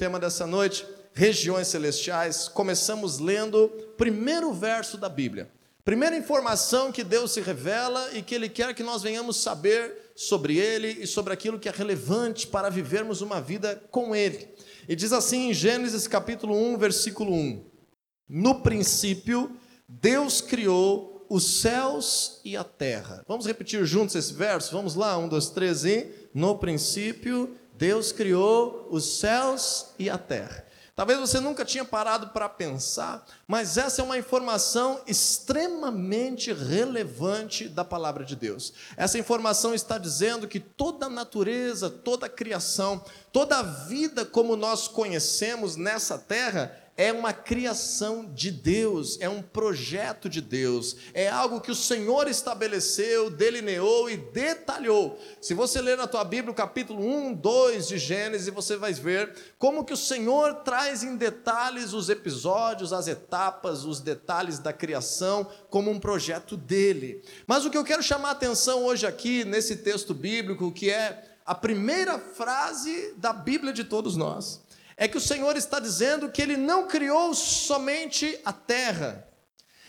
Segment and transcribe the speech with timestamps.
[0.00, 2.48] tema dessa noite, regiões celestiais.
[2.48, 3.68] Começamos lendo o
[3.98, 5.50] primeiro verso da Bíblia.
[5.84, 10.56] Primeira informação que Deus se revela e que Ele quer que nós venhamos saber sobre
[10.56, 14.48] Ele e sobre aquilo que é relevante para vivermos uma vida com Ele.
[14.88, 17.62] E diz assim em Gênesis capítulo 1, versículo 1:
[18.26, 19.54] No princípio,
[19.86, 23.22] Deus criou os céus e a terra.
[23.28, 24.72] Vamos repetir juntos esse verso?
[24.72, 26.06] Vamos lá, um, dois, três e.
[26.32, 30.66] No princípio, Deus criou os céus e a terra.
[30.94, 37.82] Talvez você nunca tinha parado para pensar, mas essa é uma informação extremamente relevante da
[37.82, 38.74] palavra de Deus.
[38.98, 44.56] Essa informação está dizendo que toda a natureza, toda a criação, toda a vida como
[44.56, 51.30] nós conhecemos nessa terra é uma criação de Deus, é um projeto de Deus, é
[51.30, 55.18] algo que o Senhor estabeleceu, delineou e detalhou.
[55.40, 59.34] Se você ler na tua Bíblia o capítulo 1, 2 de Gênesis, você vai ver
[59.58, 65.48] como que o Senhor traz em detalhes os episódios, as etapas, os detalhes da criação
[65.70, 67.22] como um projeto dele.
[67.46, 71.24] Mas o que eu quero chamar a atenção hoje aqui nesse texto bíblico, que é
[71.46, 74.68] a primeira frase da Bíblia de todos nós
[75.00, 79.26] é que o Senhor está dizendo que Ele não criou somente a terra.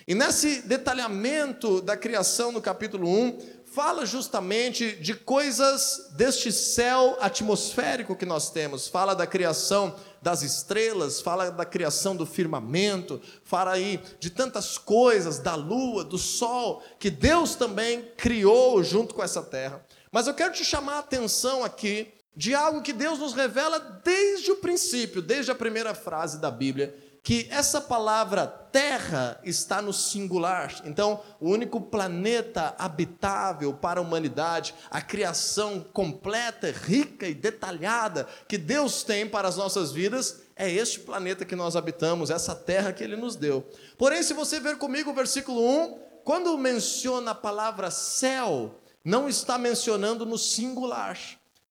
[0.08, 8.16] E nesse detalhamento da criação no capítulo 1, fala justamente de coisas deste céu atmosférico
[8.16, 14.02] que nós temos, fala da criação das estrelas, fala da criação do firmamento, fala aí
[14.17, 19.86] de tantas coisas, da lua, do sol, que Deus também criou junto com essa terra.
[20.09, 24.52] Mas eu quero te chamar a atenção aqui de algo que Deus nos revela desde
[24.52, 30.82] o princípio, desde a primeira frase da Bíblia, que essa palavra terra está no singular.
[30.86, 38.58] Então, o único planeta habitável para a humanidade, a criação completa, rica e detalhada que
[38.58, 43.04] Deus tem para as nossas vidas, é este planeta que nós habitamos, essa terra que
[43.04, 43.68] ele nos deu.
[43.98, 49.58] Porém, se você ver comigo o versículo 1, quando menciona a palavra céu, não está
[49.58, 51.17] mencionando no singular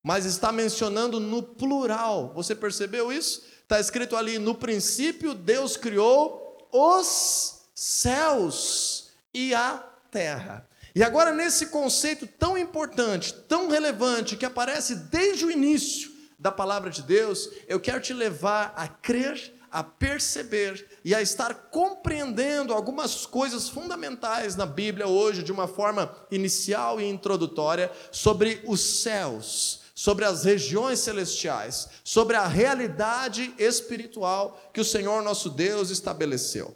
[0.03, 2.33] mas está mencionando no plural.
[2.35, 3.45] Você percebeu isso?
[3.63, 10.67] Está escrito ali: no princípio Deus criou os céus e a terra.
[10.95, 16.91] E agora, nesse conceito tão importante, tão relevante, que aparece desde o início da palavra
[16.91, 23.25] de Deus, eu quero te levar a crer, a perceber e a estar compreendendo algumas
[23.25, 30.25] coisas fundamentais na Bíblia hoje, de uma forma inicial e introdutória, sobre os céus sobre
[30.25, 36.75] as regiões celestiais, sobre a realidade espiritual que o Senhor nosso Deus estabeleceu.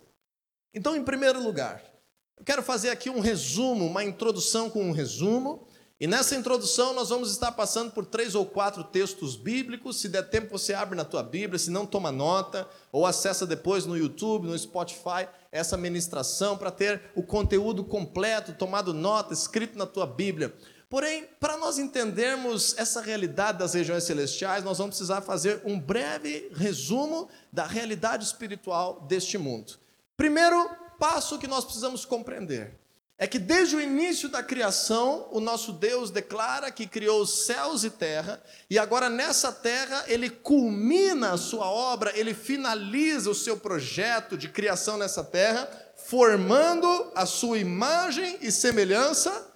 [0.75, 1.83] Então, em primeiro lugar,
[2.37, 5.67] eu quero fazer aqui um resumo, uma introdução com um resumo,
[5.99, 9.99] e nessa introdução nós vamos estar passando por três ou quatro textos bíblicos.
[9.99, 13.87] Se der tempo, você abre na tua Bíblia, se não, toma nota, ou acessa depois
[13.87, 19.87] no YouTube, no Spotify, essa ministração para ter o conteúdo completo, tomado nota, escrito na
[19.87, 20.55] tua Bíblia.
[20.89, 26.51] Porém, para nós entendermos essa realidade das regiões celestiais, nós vamos precisar fazer um breve
[26.55, 29.75] resumo da realidade espiritual deste mundo.
[30.17, 32.79] Primeiro passo que nós precisamos compreender
[33.17, 37.85] é que desde o início da criação, o nosso Deus declara que criou os céus
[37.85, 43.57] e terra, e agora nessa terra ele culmina a sua obra, ele finaliza o seu
[43.57, 49.54] projeto de criação nessa terra, formando a sua imagem e semelhança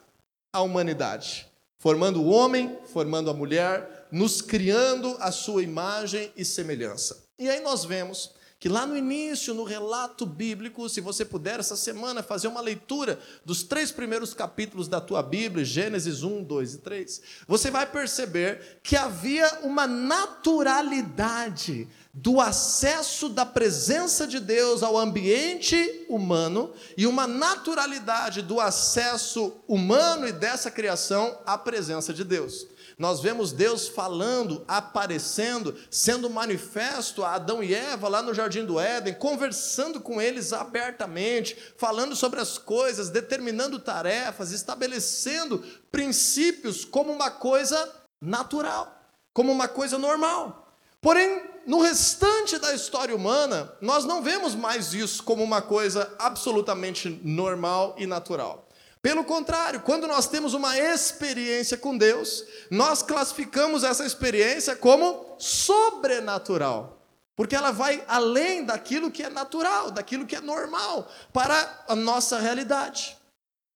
[0.58, 1.46] a humanidade,
[1.78, 7.24] formando o homem, formando a mulher, nos criando a sua imagem e semelhança.
[7.38, 11.76] E aí nós vemos que lá no início, no relato bíblico, se você puder essa
[11.76, 16.78] semana fazer uma leitura dos três primeiros capítulos da tua Bíblia, Gênesis 1, 2 e
[16.78, 24.98] 3, você vai perceber que havia uma naturalidade do acesso da presença de Deus ao
[24.98, 32.66] ambiente humano e uma naturalidade do acesso humano e dessa criação à presença de Deus.
[32.98, 38.80] Nós vemos Deus falando, aparecendo, sendo manifesto a Adão e Eva lá no jardim do
[38.80, 47.30] Éden, conversando com eles abertamente, falando sobre as coisas, determinando tarefas, estabelecendo princípios como uma
[47.30, 47.88] coisa
[48.20, 48.92] natural,
[49.32, 50.74] como uma coisa normal.
[51.00, 57.20] Porém, no restante da história humana, nós não vemos mais isso como uma coisa absolutamente
[57.22, 58.67] normal e natural.
[59.08, 67.02] Pelo contrário, quando nós temos uma experiência com Deus, nós classificamos essa experiência como sobrenatural,
[67.34, 72.38] porque ela vai além daquilo que é natural, daquilo que é normal para a nossa
[72.38, 73.16] realidade.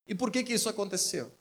[0.06, 1.32] E por que que isso aconteceu?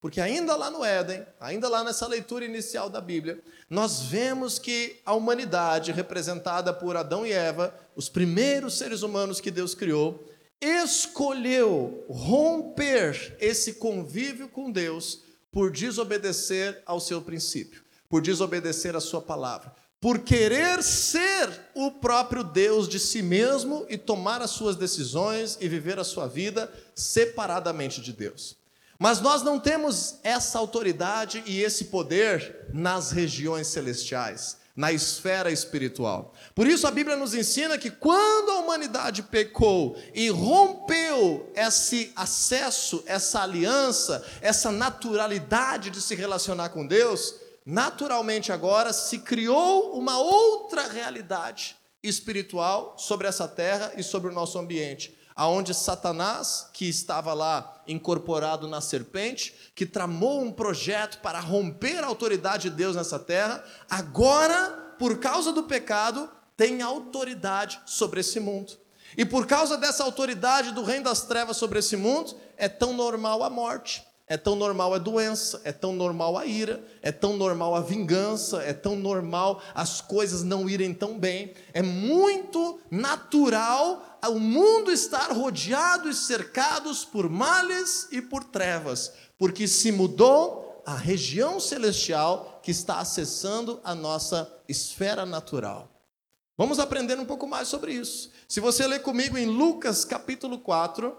[0.00, 5.02] Porque ainda lá no Éden, ainda lá nessa leitura inicial da Bíblia, nós vemos que
[5.04, 10.26] a humanidade, representada por Adão e Eva, os primeiros seres humanos que Deus criou,
[10.64, 15.22] escolheu romper esse convívio com Deus
[15.52, 22.42] por desobedecer ao seu princípio, por desobedecer à sua palavra, por querer ser o próprio
[22.42, 28.00] Deus de si mesmo e tomar as suas decisões e viver a sua vida separadamente
[28.00, 28.56] de Deus.
[28.98, 36.34] Mas nós não temos essa autoridade e esse poder nas regiões celestiais, na esfera espiritual.
[36.54, 43.02] Por isso a Bíblia nos ensina que quando a humanidade pecou e rompeu esse acesso,
[43.06, 50.88] essa aliança, essa naturalidade de se relacionar com Deus, naturalmente agora se criou uma outra
[50.88, 57.82] realidade espiritual sobre essa terra e sobre o nosso ambiente aonde Satanás, que estava lá
[57.86, 63.64] incorporado na serpente, que tramou um projeto para romper a autoridade de Deus nessa terra,
[63.90, 68.72] agora, por causa do pecado, tem autoridade sobre esse mundo.
[69.16, 73.42] E por causa dessa autoridade do reino das trevas sobre esse mundo, é tão normal
[73.42, 74.04] a morte.
[74.26, 78.62] É tão normal a doença, é tão normal a ira, é tão normal a vingança,
[78.62, 81.52] é tão normal as coisas não irem tão bem.
[81.74, 89.66] É muito natural o mundo estar rodeado e cercados por males e por trevas, porque
[89.66, 95.90] se mudou a região celestial que está acessando a nossa esfera natural.
[96.56, 98.30] Vamos aprender um pouco mais sobre isso.
[98.48, 101.16] Se você ler comigo em Lucas capítulo 4,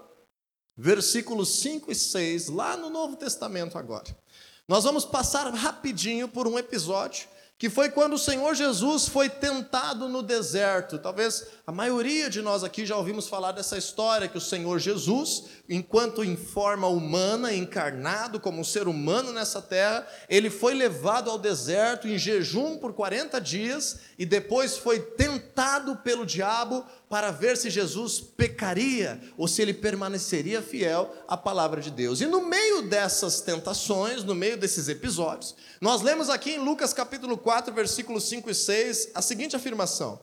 [0.76, 4.16] versículos 5 e 6, lá no Novo Testamento agora.
[4.68, 10.08] Nós vamos passar rapidinho por um episódio que foi quando o Senhor Jesus foi tentado
[10.08, 10.98] no deserto.
[10.98, 15.44] Talvez a maioria de nós aqui já ouvimos falar dessa história que o Senhor Jesus,
[15.66, 21.38] enquanto em forma humana, encarnado como um ser humano nessa terra, ele foi levado ao
[21.38, 27.70] deserto em jejum por 40 dias e depois foi tentado pelo diabo para ver se
[27.70, 32.20] Jesus pecaria ou se ele permaneceria fiel à palavra de Deus.
[32.20, 37.38] E no meio dessas tentações, no meio desses episódios, nós lemos aqui em Lucas capítulo
[37.46, 40.20] 4, versículos 5 e 6, a seguinte afirmação: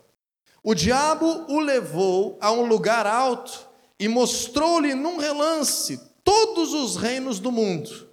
[0.61, 3.65] O diabo o levou a um lugar alto
[3.97, 8.09] e mostrou-lhe num relance todos os reinos do mundo.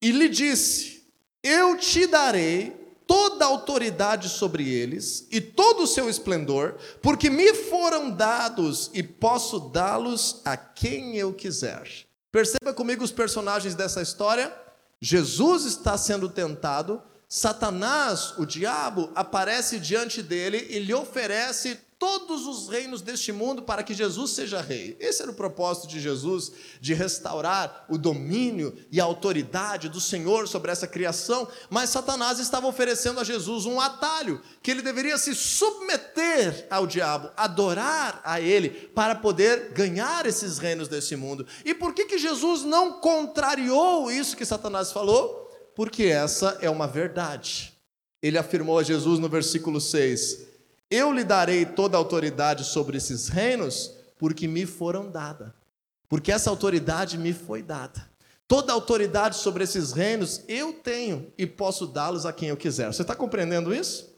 [0.00, 1.02] E lhe disse:
[1.42, 2.70] Eu te darei
[3.04, 9.02] toda a autoridade sobre eles e todo o seu esplendor, porque me foram dados e
[9.02, 12.06] posso dá-los a quem eu quiser.
[12.30, 14.56] Perceba comigo os personagens dessa história.
[15.00, 17.02] Jesus está sendo tentado,
[17.36, 23.82] Satanás, o diabo, aparece diante dele e lhe oferece todos os reinos deste mundo para
[23.82, 24.96] que Jesus seja rei.
[25.00, 30.46] Esse era o propósito de Jesus, de restaurar o domínio e a autoridade do Senhor
[30.46, 35.34] sobre essa criação, mas Satanás estava oferecendo a Jesus um atalho, que ele deveria se
[35.34, 41.44] submeter ao diabo, adorar a ele, para poder ganhar esses reinos desse mundo.
[41.64, 45.43] E por que, que Jesus não contrariou isso que Satanás falou?
[45.74, 47.72] Porque essa é uma verdade.
[48.22, 50.54] Ele afirmou a Jesus no versículo 6:
[50.90, 55.54] eu lhe darei toda a autoridade sobre esses reinos, porque me foram dada.
[56.08, 58.08] Porque essa autoridade me foi dada.
[58.46, 62.92] Toda a autoridade sobre esses reinos eu tenho e posso dá-los a quem eu quiser.
[62.92, 64.14] Você está compreendendo isso?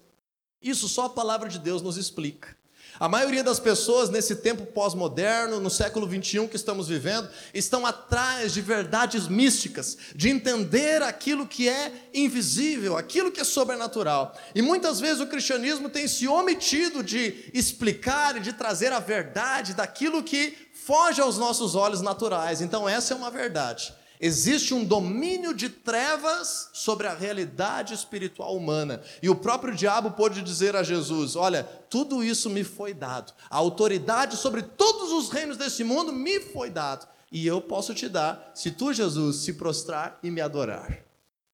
[0.60, 2.54] Isso só a palavra de Deus nos explica.
[2.98, 8.54] A maioria das pessoas nesse tempo pós-moderno, no século 21 que estamos vivendo, estão atrás
[8.54, 14.34] de verdades místicas, de entender aquilo que é invisível, aquilo que é sobrenatural.
[14.54, 19.74] E muitas vezes o cristianismo tem se omitido de explicar e de trazer a verdade
[19.74, 22.60] daquilo que foge aos nossos olhos naturais.
[22.60, 23.92] Então, essa é uma verdade.
[24.20, 29.02] Existe um domínio de trevas sobre a realidade espiritual humana.
[29.22, 33.32] E o próprio diabo pôde dizer a Jesus: Olha, tudo isso me foi dado.
[33.50, 37.06] A autoridade sobre todos os reinos desse mundo me foi dado.
[37.30, 41.06] E eu posso te dar, se tu, Jesus, se prostrar e me adorar.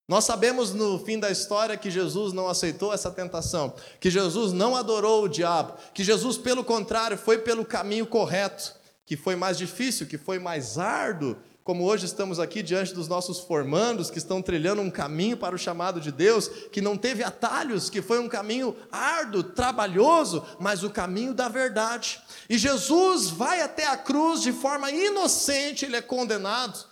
[0.07, 4.75] Nós sabemos no fim da história que Jesus não aceitou essa tentação, que Jesus não
[4.75, 10.05] adorou o diabo, que Jesus, pelo contrário, foi pelo caminho correto, que foi mais difícil,
[10.05, 14.81] que foi mais árduo como hoje estamos aqui diante dos nossos formandos que estão trilhando
[14.81, 18.75] um caminho para o chamado de Deus, que não teve atalhos, que foi um caminho
[18.91, 22.21] árduo, trabalhoso, mas o caminho da verdade.
[22.49, 26.85] E Jesus vai até a cruz de forma inocente, ele é condenado,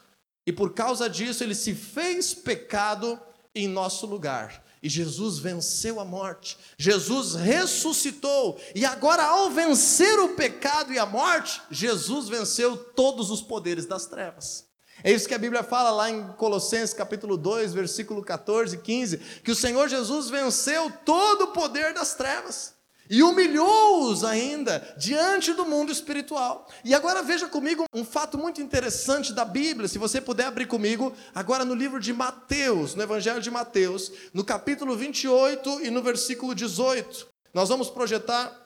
[0.47, 3.19] e por causa disso ele se fez pecado
[3.53, 4.63] em nosso lugar.
[4.81, 11.05] E Jesus venceu a morte, Jesus ressuscitou, e agora, ao vencer o pecado e a
[11.05, 14.65] morte, Jesus venceu todos os poderes das trevas.
[15.03, 19.17] É isso que a Bíblia fala lá em Colossenses capítulo 2, versículo 14 e 15,
[19.43, 22.70] que o Senhor Jesus venceu todo o poder das trevas
[23.11, 26.69] e humilhou-os ainda diante do mundo espiritual.
[26.81, 31.11] E agora veja comigo um fato muito interessante da Bíblia, se você puder abrir comigo,
[31.35, 36.55] agora no livro de Mateus, no Evangelho de Mateus, no capítulo 28 e no versículo
[36.55, 37.27] 18.
[37.53, 38.57] Nós vamos projetar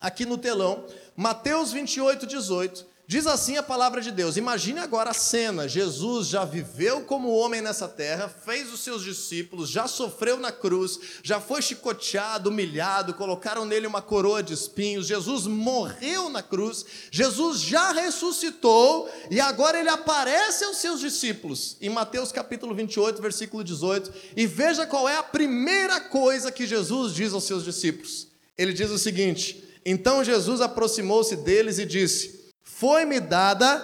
[0.00, 0.86] aqui no telão,
[1.16, 2.91] Mateus 28, 18.
[3.12, 4.38] Diz assim a palavra de Deus.
[4.38, 9.68] Imagine agora a cena: Jesus já viveu como homem nessa terra, fez os seus discípulos,
[9.68, 15.06] já sofreu na cruz, já foi chicoteado, humilhado, colocaram nele uma coroa de espinhos.
[15.06, 21.76] Jesus morreu na cruz, Jesus já ressuscitou e agora ele aparece aos seus discípulos.
[21.82, 27.12] Em Mateus capítulo 28, versículo 18, e veja qual é a primeira coisa que Jesus
[27.12, 28.28] diz aos seus discípulos.
[28.56, 33.78] Ele diz o seguinte: Então Jesus aproximou-se deles e disse: foi-me dada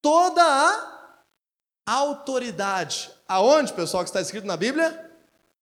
[0.00, 3.10] toda a autoridade.
[3.26, 5.10] Aonde, pessoal, que está escrito na Bíblia?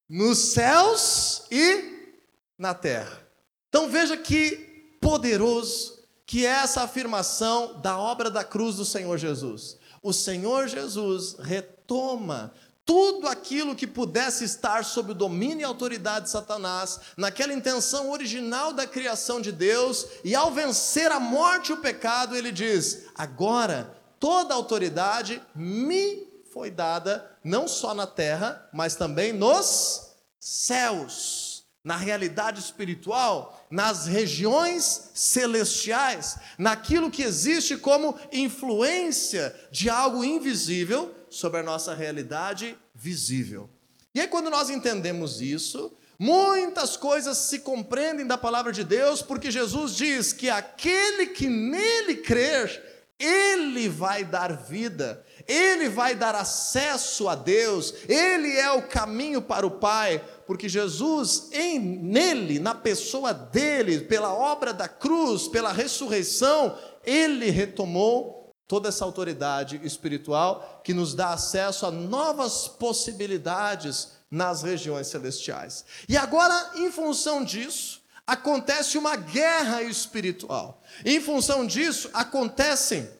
[0.08, 2.12] Nos céus e
[2.58, 3.20] na terra.
[3.68, 9.78] Então veja que poderoso que é essa afirmação da obra da cruz do Senhor Jesus.
[10.02, 12.52] O Senhor Jesus retoma
[12.84, 18.72] tudo aquilo que pudesse estar sob o domínio e autoridade de Satanás, naquela intenção original
[18.72, 23.96] da criação de Deus, e ao vencer a morte e o pecado, ele diz: agora
[24.18, 31.50] toda autoridade me foi dada, não só na terra, mas também nos céus.
[31.84, 41.60] Na realidade espiritual, nas regiões celestiais, naquilo que existe como influência de algo invisível, sobre
[41.60, 43.68] a nossa realidade visível.
[44.14, 49.50] E aí, quando nós entendemos isso, muitas coisas se compreendem da palavra de Deus, porque
[49.50, 57.28] Jesus diz que aquele que nele crer, ele vai dar vida, ele vai dar acesso
[57.28, 63.32] a Deus, ele é o caminho para o Pai, porque Jesus, em nele, na pessoa
[63.32, 68.41] dele, pela obra da cruz, pela ressurreição, ele retomou
[68.72, 75.84] toda essa autoridade espiritual que nos dá acesso a novas possibilidades nas regiões celestiais.
[76.08, 80.82] E agora, em função disso, acontece uma guerra espiritual.
[81.04, 83.10] Em função disso, acontecem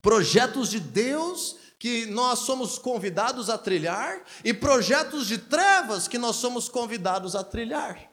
[0.00, 6.36] projetos de Deus que nós somos convidados a trilhar e projetos de trevas que nós
[6.36, 8.10] somos convidados a trilhar.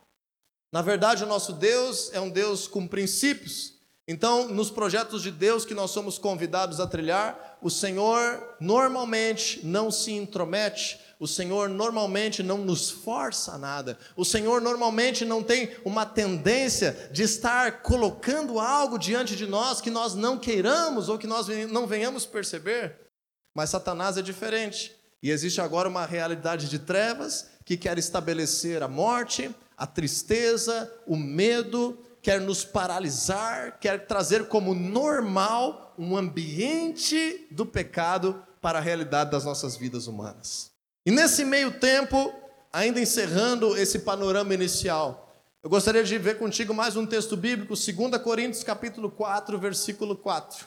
[0.69, 3.72] Na verdade, o nosso Deus é um Deus com princípios,
[4.05, 9.89] então, nos projetos de Deus que nós somos convidados a trilhar, o Senhor normalmente não
[9.89, 15.73] se intromete, o Senhor normalmente não nos força a nada, o Senhor normalmente não tem
[15.85, 21.27] uma tendência de estar colocando algo diante de nós que nós não queiramos ou que
[21.27, 22.99] nós não venhamos perceber.
[23.55, 28.89] Mas Satanás é diferente, e existe agora uma realidade de trevas que quer estabelecer a
[28.89, 37.65] morte, a tristeza, o medo, quer nos paralisar, quer trazer como normal um ambiente do
[37.65, 40.71] pecado para a realidade das nossas vidas humanas.
[41.05, 42.33] E nesse meio tempo,
[42.71, 48.17] ainda encerrando esse panorama inicial, eu gostaria de ver contigo mais um texto bíblico, 2
[48.23, 50.65] Coríntios capítulo 4, versículo 4.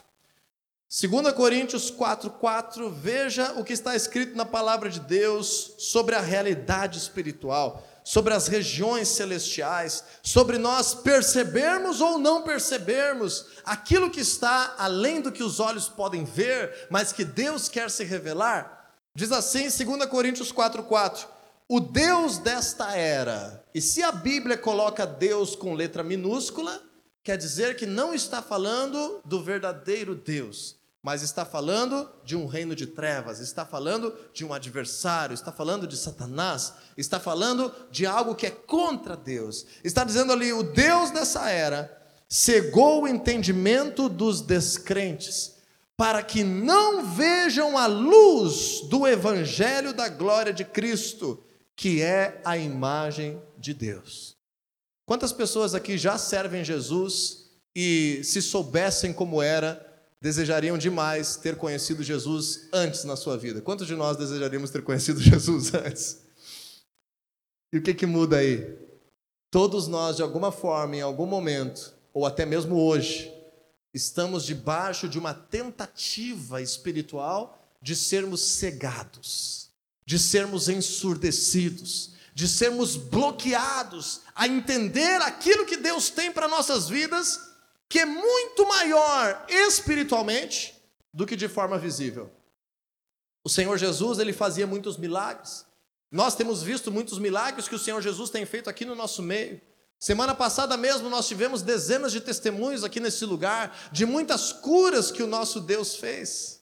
[0.88, 6.20] 2 Coríntios 4, 4, veja o que está escrito na palavra de Deus sobre a
[6.20, 14.76] realidade espiritual sobre as regiões celestiais, sobre nós percebermos ou não percebermos aquilo que está
[14.78, 18.94] além do que os olhos podem ver, mas que Deus quer se revelar.
[19.12, 21.26] Diz assim em 2 Coríntios 4:4,
[21.68, 23.64] o Deus desta era.
[23.74, 26.80] E se a Bíblia coloca Deus com letra minúscula,
[27.24, 32.74] quer dizer que não está falando do verdadeiro Deus, mas está falando de um reino
[32.74, 38.34] de trevas, está falando de um adversário, está falando de Satanás, está falando de algo
[38.34, 39.66] que é contra Deus.
[39.84, 41.96] Está dizendo ali: o Deus dessa era
[42.28, 45.54] cegou o entendimento dos descrentes,
[45.96, 51.40] para que não vejam a luz do evangelho da glória de Cristo,
[51.76, 54.36] que é a imagem de Deus.
[55.04, 57.46] Quantas pessoas aqui já servem Jesus
[57.76, 59.85] e se soubessem como era,
[60.20, 63.60] desejariam demais ter conhecido Jesus antes na sua vida?
[63.60, 66.18] Quantos de nós desejaríamos ter conhecido Jesus antes?
[67.72, 68.76] E o que, que muda aí?
[69.50, 73.32] Todos nós, de alguma forma, em algum momento, ou até mesmo hoje,
[73.92, 79.70] estamos debaixo de uma tentativa espiritual de sermos cegados,
[80.04, 87.45] de sermos ensurdecidos, de sermos bloqueados a entender aquilo que Deus tem para nossas vidas
[87.88, 90.74] que é muito maior espiritualmente
[91.12, 92.30] do que de forma visível.
[93.44, 95.64] O Senhor Jesus, ele fazia muitos milagres.
[96.10, 99.60] Nós temos visto muitos milagres que o Senhor Jesus tem feito aqui no nosso meio.
[99.98, 105.22] Semana passada mesmo nós tivemos dezenas de testemunhos aqui nesse lugar de muitas curas que
[105.22, 106.60] o nosso Deus fez.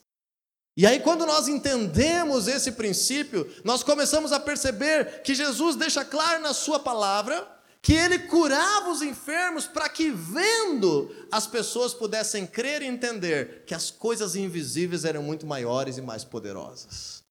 [0.77, 6.43] E aí, quando nós entendemos esse princípio, nós começamos a perceber que Jesus deixa claro
[6.43, 7.47] na Sua palavra
[7.85, 13.75] que Ele curava os enfermos para que, vendo, as pessoas pudessem crer e entender que
[13.75, 17.23] as coisas invisíveis eram muito maiores e mais poderosas.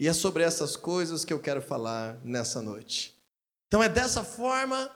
[0.00, 3.14] E é sobre essas coisas que eu quero falar nessa noite.
[3.68, 4.90] Então, é dessa forma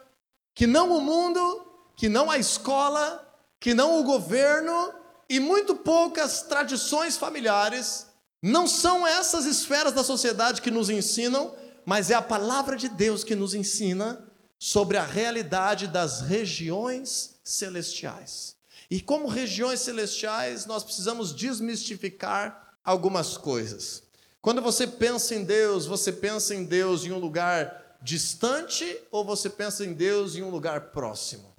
[0.54, 3.22] que não o mundo, que não a escola,
[3.60, 4.94] que não o governo
[5.28, 8.06] e muito poucas tradições familiares,
[8.42, 13.22] não são essas esferas da sociedade que nos ensinam, mas é a palavra de Deus
[13.22, 14.25] que nos ensina
[14.58, 18.56] sobre a realidade das regiões celestiais.
[18.90, 24.02] E como regiões celestiais, nós precisamos desmistificar algumas coisas.
[24.40, 29.50] Quando você pensa em Deus, você pensa em Deus em um lugar distante ou você
[29.50, 31.52] pensa em Deus em um lugar próximo?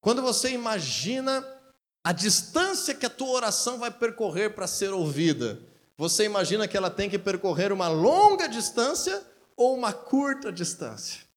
[0.00, 1.44] Quando você imagina
[2.04, 5.60] a distância que a tua oração vai percorrer para ser ouvida,
[5.98, 9.22] você imagina que ela tem que percorrer uma longa distância
[9.56, 11.29] ou uma curta distância?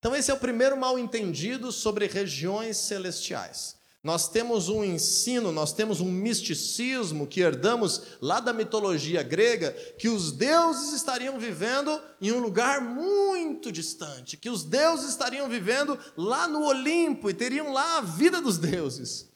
[0.00, 3.78] Então, esse é o primeiro mal entendido sobre regiões celestiais.
[4.02, 10.08] Nós temos um ensino, nós temos um misticismo que herdamos lá da mitologia grega, que
[10.08, 16.48] os deuses estariam vivendo em um lugar muito distante, que os deuses estariam vivendo lá
[16.48, 19.28] no Olimpo e teriam lá a vida dos deuses.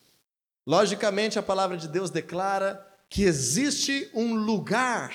[0.66, 5.14] Logicamente, a palavra de Deus declara que existe um lugar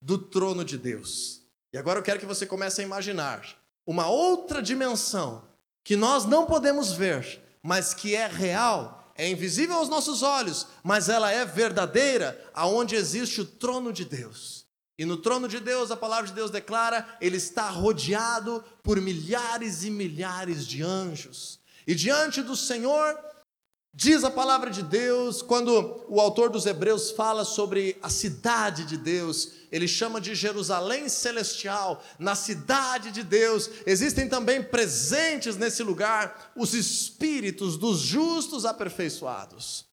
[0.00, 1.42] do trono de Deus.
[1.72, 3.58] E agora eu quero que você comece a imaginar
[3.88, 5.42] uma outra dimensão
[5.82, 11.08] que nós não podemos ver mas que é real, é invisível aos nossos olhos, mas
[11.08, 14.66] ela é verdadeira, aonde existe o trono de Deus.
[14.96, 19.84] E no trono de Deus, a palavra de Deus declara, ele está rodeado por milhares
[19.84, 21.60] e milhares de anjos.
[21.86, 23.18] E diante do Senhor
[23.94, 28.96] Diz a palavra de Deus, quando o autor dos Hebreus fala sobre a cidade de
[28.96, 36.52] Deus, ele chama de Jerusalém celestial, na cidade de Deus, existem também presentes nesse lugar
[36.54, 39.86] os espíritos dos justos aperfeiçoados.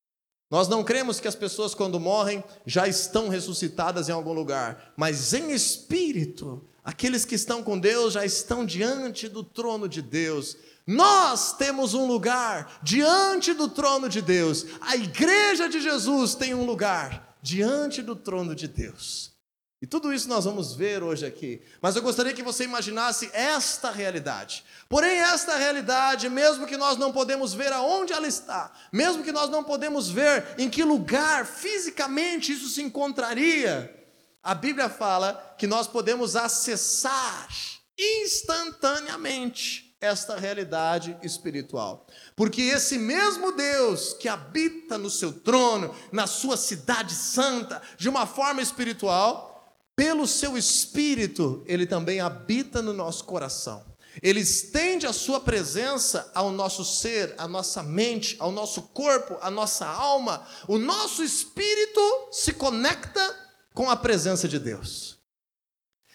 [0.52, 5.34] Nós não cremos que as pessoas, quando morrem, já estão ressuscitadas em algum lugar, mas
[5.34, 10.56] em espírito, aqueles que estão com Deus já estão diante do trono de Deus,
[10.88, 14.66] nós temos um lugar diante do trono de Deus.
[14.82, 19.34] A igreja de Jesus tem um lugar diante do trono de Deus.
[19.82, 21.62] E tudo isso nós vamos ver hoje aqui.
[21.82, 24.64] Mas eu gostaria que você imaginasse esta realidade.
[24.88, 29.50] Porém, esta realidade, mesmo que nós não podemos ver aonde ela está, mesmo que nós
[29.50, 33.94] não podemos ver em que lugar fisicamente isso se encontraria,
[34.42, 37.48] a Bíblia fala que nós podemos acessar
[37.98, 42.06] instantaneamente esta realidade espiritual.
[42.36, 48.26] Porque esse mesmo Deus que habita no seu trono, na sua cidade santa, de uma
[48.26, 49.56] forma espiritual,
[49.96, 53.84] pelo seu espírito, ele também habita no nosso coração.
[54.22, 59.52] Ele estende a sua presença ao nosso ser, à nossa mente, ao nosso corpo, à
[59.52, 60.46] nossa alma.
[60.68, 63.36] O nosso espírito se conecta
[63.74, 65.18] com a presença de Deus.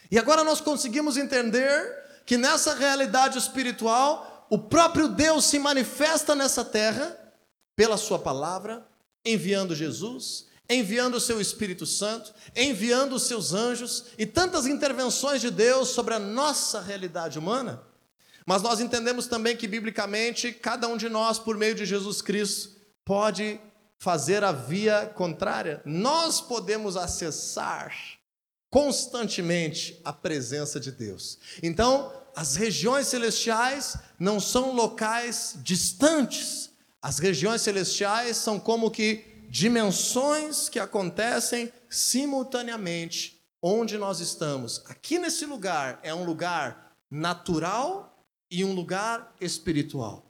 [0.09, 2.00] E agora nós conseguimos entender
[2.31, 7.13] que nessa realidade espiritual, o próprio Deus se manifesta nessa terra
[7.75, 8.87] pela Sua palavra,
[9.25, 15.51] enviando Jesus, enviando o seu Espírito Santo, enviando os seus anjos e tantas intervenções de
[15.51, 17.83] Deus sobre a nossa realidade humana.
[18.45, 22.77] Mas nós entendemos também que, biblicamente, cada um de nós, por meio de Jesus Cristo,
[23.03, 23.59] pode
[23.99, 25.81] fazer a via contrária.
[25.83, 27.93] Nós podemos acessar
[28.69, 31.37] constantemente a presença de Deus.
[31.61, 36.71] Então, as regiões celestiais não são locais distantes.
[37.01, 44.83] As regiões celestiais são como que dimensões que acontecem simultaneamente onde nós estamos.
[44.87, 50.25] Aqui nesse lugar é um lugar natural e um lugar espiritual.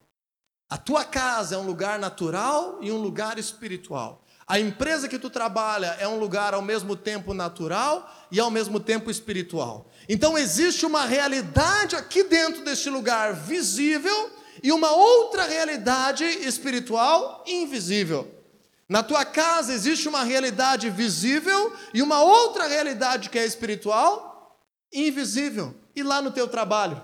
[0.70, 4.21] A tua casa é um lugar natural e um lugar espiritual.
[4.52, 8.82] A empresa que tu trabalha é um lugar ao mesmo tempo natural e ao mesmo
[8.82, 9.90] tempo espiritual.
[10.10, 14.30] Então existe uma realidade aqui dentro deste lugar visível
[14.62, 18.30] e uma outra realidade espiritual invisível.
[18.90, 24.60] Na tua casa existe uma realidade visível e uma outra realidade que é espiritual
[24.92, 25.74] invisível.
[25.96, 27.02] E lá no teu trabalho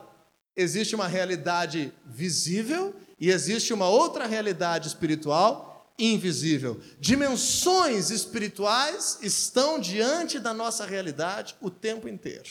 [0.54, 6.80] existe uma realidade visível e existe uma outra realidade espiritual invisível.
[7.00, 12.50] Dimensões espirituais estão diante da nossa realidade o tempo inteiro.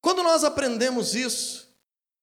[0.00, 1.68] Quando nós aprendemos isso,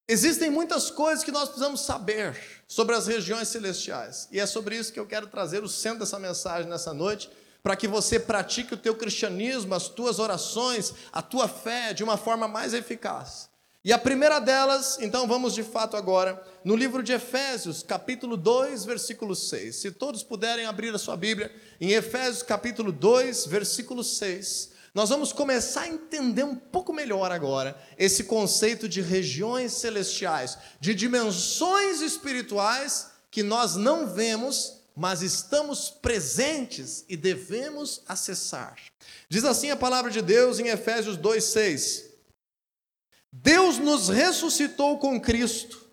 [0.08, 4.28] existem muitas coisas que nós precisamos saber sobre as regiões celestiais.
[4.32, 7.30] E é sobre isso que eu quero trazer o centro dessa mensagem nessa noite,
[7.62, 12.18] para que você pratique o teu cristianismo, as tuas orações, a tua fé de uma
[12.18, 13.50] forma mais eficaz.
[13.86, 18.86] E a primeira delas, então vamos de fato agora, no livro de Efésios, capítulo 2,
[18.86, 19.76] versículo 6.
[19.76, 25.34] Se todos puderem abrir a sua Bíblia, em Efésios, capítulo 2, versículo 6, nós vamos
[25.34, 33.08] começar a entender um pouco melhor agora esse conceito de regiões celestiais, de dimensões espirituais
[33.30, 38.78] que nós não vemos, mas estamos presentes e devemos acessar.
[39.28, 42.13] Diz assim a palavra de Deus em Efésios 2, 6.
[43.36, 45.90] Deus nos ressuscitou com Cristo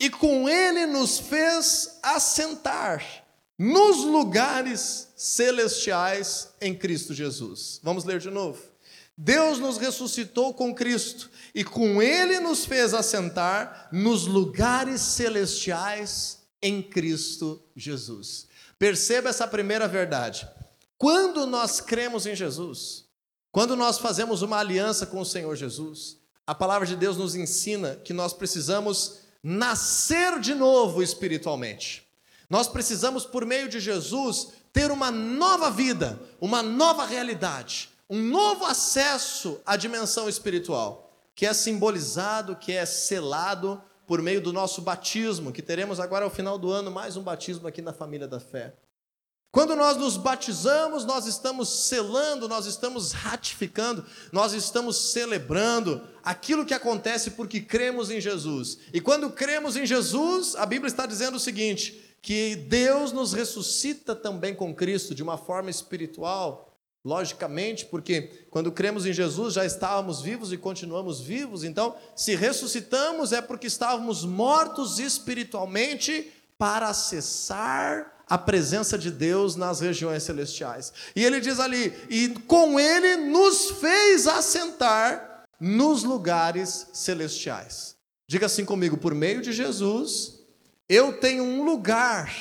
[0.00, 3.26] e com Ele nos fez assentar
[3.58, 7.78] nos lugares celestiais em Cristo Jesus.
[7.82, 8.62] Vamos ler de novo.
[9.14, 16.82] Deus nos ressuscitou com Cristo e com Ele nos fez assentar nos lugares celestiais em
[16.82, 18.48] Cristo Jesus.
[18.78, 20.48] Perceba essa primeira verdade.
[20.96, 23.04] Quando nós cremos em Jesus,
[23.52, 27.96] quando nós fazemos uma aliança com o Senhor Jesus, a palavra de Deus nos ensina
[27.96, 32.06] que nós precisamos nascer de novo espiritualmente.
[32.48, 38.64] Nós precisamos, por meio de Jesus, ter uma nova vida, uma nova realidade, um novo
[38.64, 45.52] acesso à dimensão espiritual, que é simbolizado, que é selado por meio do nosso batismo,
[45.52, 48.74] que teremos agora ao final do ano mais um batismo aqui na família da fé.
[49.52, 56.72] Quando nós nos batizamos, nós estamos selando, nós estamos ratificando, nós estamos celebrando aquilo que
[56.72, 58.78] acontece porque cremos em Jesus.
[58.92, 64.14] E quando cremos em Jesus, a Bíblia está dizendo o seguinte: que Deus nos ressuscita
[64.14, 66.72] também com Cristo de uma forma espiritual,
[67.04, 73.32] logicamente, porque quando cremos em Jesus já estávamos vivos e continuamos vivos, então, se ressuscitamos
[73.32, 80.92] é porque estávamos mortos espiritualmente para acessar a presença de Deus nas regiões celestiais.
[81.16, 87.96] E ele diz ali: e com ele nos fez assentar nos lugares celestiais.
[88.28, 90.38] Diga assim comigo: por meio de Jesus,
[90.88, 92.32] eu tenho um lugar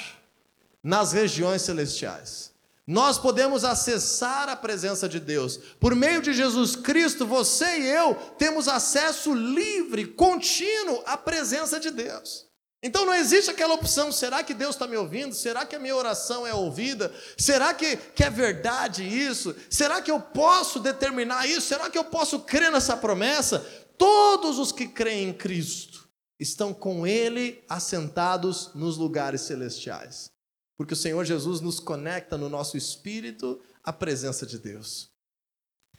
[0.84, 2.49] nas regiões celestiais.
[2.86, 5.58] Nós podemos acessar a presença de Deus.
[5.80, 11.91] Por meio de Jesus Cristo, você e eu temos acesso livre, contínuo à presença de
[11.91, 12.48] Deus.
[12.81, 15.35] Então não existe aquela opção: será que Deus está me ouvindo?
[15.35, 17.13] Será que a minha oração é ouvida?
[17.37, 19.55] Será que, que é verdade isso?
[19.69, 21.67] Será que eu posso determinar isso?
[21.67, 23.59] Será que eu posso crer nessa promessa?
[23.97, 26.07] Todos os que creem em Cristo
[26.39, 30.31] estão com Ele assentados nos lugares celestiais,
[30.77, 35.11] porque o Senhor Jesus nos conecta no nosso espírito à presença de Deus.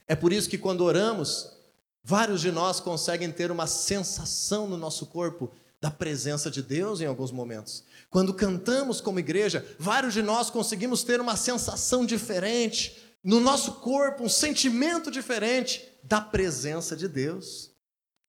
[0.09, 1.53] É por isso que quando oramos,
[2.03, 7.07] vários de nós conseguem ter uma sensação no nosso corpo da presença de Deus em
[7.07, 7.85] alguns momentos.
[8.11, 14.25] Quando cantamos como igreja, vários de nós conseguimos ter uma sensação diferente no nosso corpo,
[14.25, 17.71] um sentimento diferente da presença de Deus.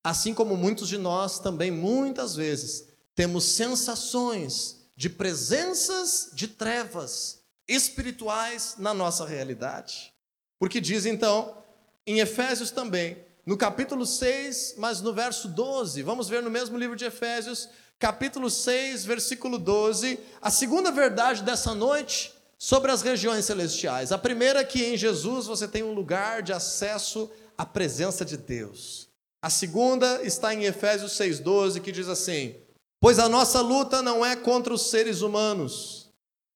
[0.03, 8.75] Assim como muitos de nós também, muitas vezes, temos sensações de presenças de trevas espirituais
[8.77, 10.13] na nossa realidade.
[10.59, 11.57] Porque diz então,
[12.05, 16.01] em Efésios também, no capítulo 6, mas no verso 12.
[16.03, 21.73] Vamos ver no mesmo livro de Efésios, capítulo 6, versículo 12, a segunda verdade dessa
[21.73, 24.11] noite sobre as regiões celestiais.
[24.11, 28.37] A primeira é que em Jesus você tem um lugar de acesso à presença de
[28.37, 29.07] Deus.
[29.41, 32.55] A segunda está em Efésios 6:12, que diz assim:
[32.99, 36.11] "Pois a nossa luta não é contra os seres humanos,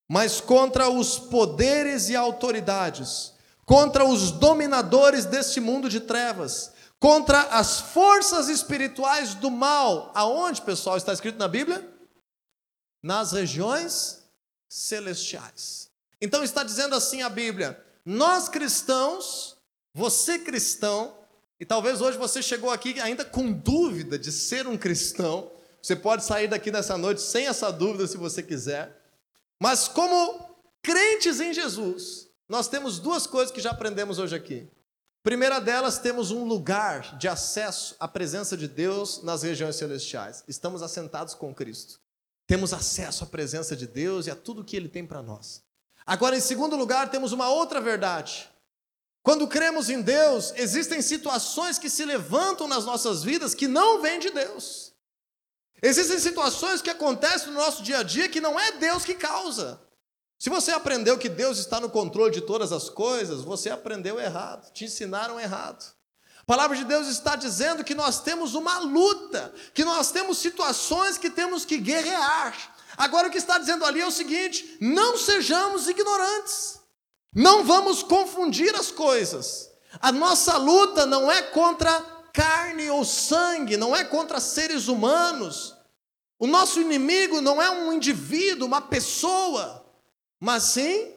[0.08, 3.32] mas contra os poderes e autoridades,
[3.64, 10.12] contra os dominadores deste mundo de trevas, contra as forças espirituais do mal.
[10.14, 11.86] Aonde, pessoal, está escrito na Bíblia?
[13.02, 14.24] Nas regiões
[14.68, 15.90] celestiais.
[16.20, 19.56] Então está dizendo assim a Bíblia: nós cristãos,
[19.94, 21.16] você cristão,
[21.58, 25.50] e talvez hoje você chegou aqui ainda com dúvida de ser um cristão.
[25.82, 29.00] Você pode sair daqui nessa noite sem essa dúvida se você quiser.
[29.60, 34.68] Mas como crentes em Jesus, nós temos duas coisas que já aprendemos hoje aqui.
[35.26, 40.44] Primeira delas, temos um lugar de acesso à presença de Deus nas regiões celestiais.
[40.46, 42.00] Estamos assentados com Cristo.
[42.46, 45.64] Temos acesso à presença de Deus e a tudo que Ele tem para nós.
[46.06, 48.48] Agora, em segundo lugar, temos uma outra verdade.
[49.20, 54.20] Quando cremos em Deus, existem situações que se levantam nas nossas vidas que não vêm
[54.20, 54.92] de Deus.
[55.82, 59.85] Existem situações que acontecem no nosso dia a dia que não é Deus que causa.
[60.38, 64.70] Se você aprendeu que Deus está no controle de todas as coisas, você aprendeu errado,
[64.72, 65.94] te ensinaram errado.
[66.40, 71.18] A palavra de Deus está dizendo que nós temos uma luta, que nós temos situações
[71.18, 72.54] que temos que guerrear.
[72.96, 76.80] Agora o que está dizendo ali é o seguinte: não sejamos ignorantes,
[77.34, 79.70] não vamos confundir as coisas.
[80.00, 82.00] A nossa luta não é contra
[82.32, 85.74] carne ou sangue, não é contra seres humanos.
[86.38, 89.85] O nosso inimigo não é um indivíduo, uma pessoa,
[90.40, 91.12] mas sim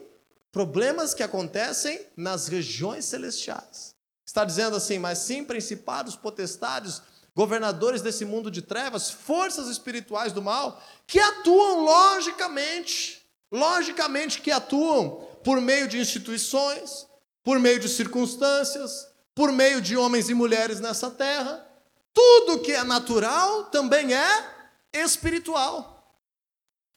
[0.52, 3.96] problemas que acontecem nas regiões celestiais.
[4.26, 7.02] Está dizendo assim, mas sim principados, potestades,
[7.36, 15.28] governadores desse mundo de trevas, forças espirituais do mal, que atuam logicamente, logicamente que atuam
[15.44, 17.08] por meio de instituições,
[17.44, 21.66] por meio de circunstâncias, por meio de homens e mulheres nessa terra.
[22.14, 26.20] Tudo que é natural também é espiritual.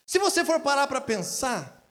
[0.05, 1.82] Se você for parar para pensar,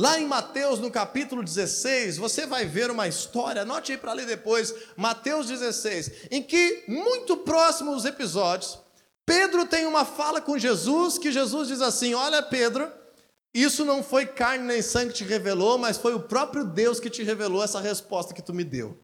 [0.00, 4.24] Lá em Mateus, no capítulo 16, você vai ver uma história, anote aí para ler
[4.24, 8.78] depois, Mateus 16, em que, muito próximo aos episódios,
[9.26, 12.90] Pedro tem uma fala com Jesus, que Jesus diz assim: Olha, Pedro,
[13.52, 17.10] isso não foi carne nem sangue que te revelou, mas foi o próprio Deus que
[17.10, 18.98] te revelou essa resposta que tu me deu.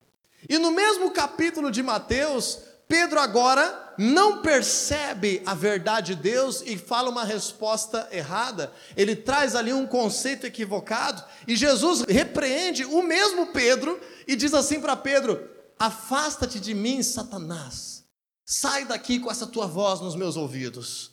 [0.48, 6.77] E no mesmo capítulo de Mateus, Pedro agora não percebe a verdade de Deus e
[6.79, 8.72] fala uma resposta errada.
[8.96, 14.81] Ele traz ali um conceito equivocado e Jesus repreende o mesmo Pedro e diz assim
[14.81, 18.05] para Pedro: Afasta-te de mim, Satanás.
[18.44, 21.11] Sai daqui com essa tua voz nos meus ouvidos.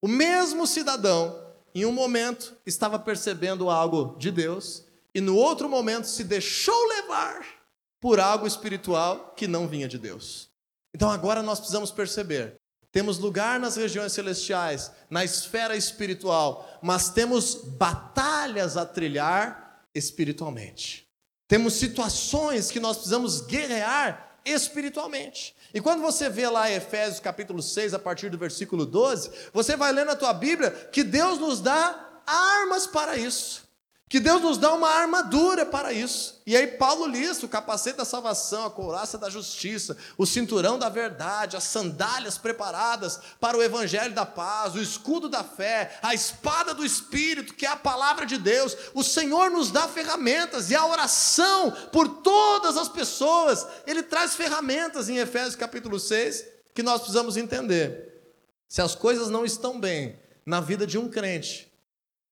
[0.00, 1.36] O mesmo cidadão,
[1.74, 7.44] em um momento, estava percebendo algo de Deus e no outro momento se deixou levar
[8.00, 10.53] por algo espiritual que não vinha de Deus.
[10.94, 12.56] Então agora nós precisamos perceber:
[12.92, 21.06] temos lugar nas regiões celestiais, na esfera espiritual, mas temos batalhas a trilhar espiritualmente.
[21.48, 25.54] Temos situações que nós precisamos guerrear espiritualmente.
[25.72, 29.92] E quando você vê lá Efésios capítulo 6, a partir do versículo 12, você vai
[29.92, 33.64] ler na tua Bíblia que Deus nos dá armas para isso
[34.08, 36.40] que Deus nos dá uma armadura para isso.
[36.46, 40.88] E aí Paulo lista o capacete da salvação, a couraça da justiça, o cinturão da
[40.88, 46.74] verdade, as sandálias preparadas para o evangelho da paz, o escudo da fé, a espada
[46.74, 48.76] do espírito, que é a palavra de Deus.
[48.92, 55.08] O Senhor nos dá ferramentas e a oração por todas as pessoas, ele traz ferramentas
[55.08, 58.12] em Efésios capítulo 6 que nós precisamos entender.
[58.68, 61.72] Se as coisas não estão bem na vida de um crente,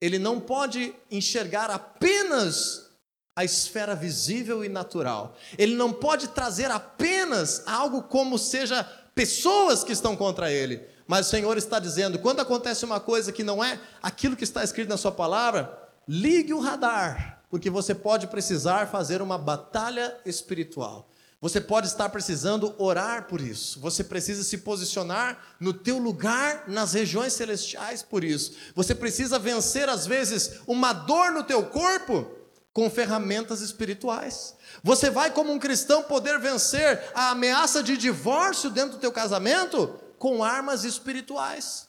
[0.02, 2.90] ele não pode enxergar apenas
[3.36, 5.36] a esfera visível e natural.
[5.56, 8.82] Ele não pode trazer apenas algo como seja
[9.14, 10.84] pessoas que estão contra ele.
[11.06, 14.64] Mas o Senhor está dizendo: quando acontece uma coisa que não é aquilo que está
[14.64, 15.72] escrito na Sua palavra,
[16.08, 21.08] ligue o radar, porque você pode precisar fazer uma batalha espiritual.
[21.42, 23.80] Você pode estar precisando orar por isso.
[23.80, 28.52] Você precisa se posicionar no teu lugar nas regiões celestiais por isso.
[28.76, 32.30] Você precisa vencer às vezes uma dor no teu corpo
[32.72, 34.54] com ferramentas espirituais.
[34.84, 39.98] Você vai como um cristão poder vencer a ameaça de divórcio dentro do teu casamento
[40.20, 41.88] com armas espirituais.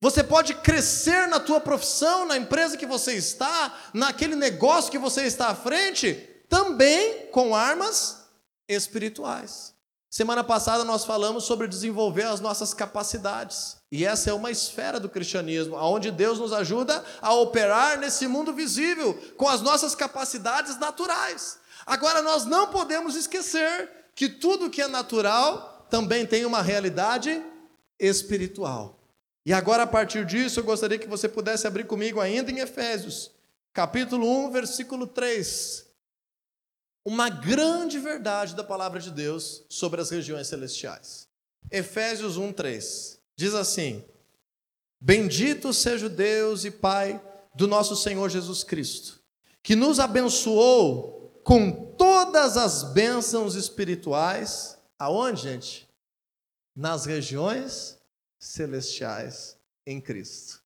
[0.00, 5.24] Você pode crescer na tua profissão, na empresa que você está, naquele negócio que você
[5.24, 6.14] está à frente,
[6.48, 8.23] também com armas
[8.68, 9.74] espirituais.
[10.14, 13.78] Semana passada nós falamos sobre desenvolver as nossas capacidades.
[13.90, 18.52] E essa é uma esfera do cristianismo, onde Deus nos ajuda a operar nesse mundo
[18.52, 21.58] visível com as nossas capacidades naturais.
[21.84, 27.44] Agora nós não podemos esquecer que tudo que é natural também tem uma realidade
[27.98, 29.00] espiritual.
[29.44, 33.32] E agora a partir disso eu gostaria que você pudesse abrir comigo ainda em Efésios,
[33.72, 35.93] capítulo 1, versículo 3
[37.04, 41.28] uma grande verdade da palavra de Deus sobre as regiões celestiais.
[41.70, 44.04] Efésios 1:3 diz assim:
[45.00, 47.22] Bendito seja o Deus e Pai
[47.54, 49.20] do nosso Senhor Jesus Cristo,
[49.62, 55.88] que nos abençoou com todas as bênçãos espirituais, aonde, gente?
[56.74, 57.98] Nas regiões
[58.38, 60.62] celestiais em Cristo.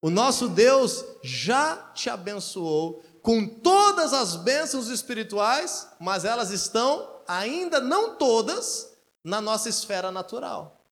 [0.00, 7.80] O nosso Deus já te abençoou com todas as bênçãos espirituais, mas elas estão ainda
[7.80, 10.84] não todas na nossa esfera natural.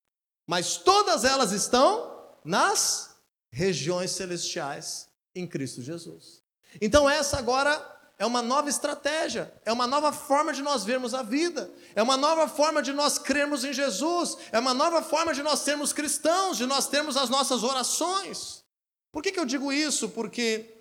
[0.47, 3.17] Mas todas elas estão nas
[3.51, 6.43] regiões celestiais em Cristo Jesus.
[6.81, 11.23] Então essa agora é uma nova estratégia, é uma nova forma de nós vermos a
[11.23, 15.43] vida, é uma nova forma de nós crermos em Jesus, é uma nova forma de
[15.43, 18.65] nós sermos cristãos, de nós termos as nossas orações.
[19.13, 20.09] Por que, que eu digo isso?
[20.11, 20.76] Porque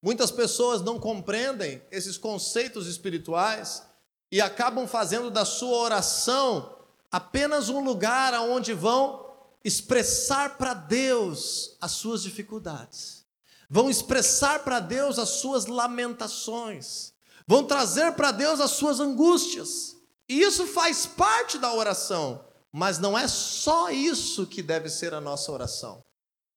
[0.00, 3.82] Muitas pessoas não compreendem esses conceitos espirituais
[4.30, 6.76] e acabam fazendo da sua oração
[7.10, 9.26] apenas um lugar onde vão
[9.64, 13.24] expressar para Deus as suas dificuldades,
[13.68, 17.12] vão expressar para Deus as suas lamentações,
[17.46, 19.96] vão trazer para Deus as suas angústias.
[20.28, 25.20] E isso faz parte da oração, mas não é só isso que deve ser a
[25.20, 26.04] nossa oração.